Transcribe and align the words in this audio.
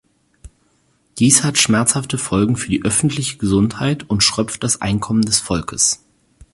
Dies 1.19 1.43
hat 1.43 1.59
schmerzhafte 1.59 2.17
Folgen 2.17 2.55
für 2.57 2.69
die 2.71 2.83
öffentliche 2.83 3.37
Gesundheit 3.37 4.09
und 4.09 4.23
schröpft 4.23 4.63
das 4.63 4.81
Einkommen 4.81 5.21
des 5.21 5.37
Volkes. 5.39 6.03